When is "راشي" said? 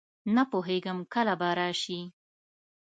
1.57-1.99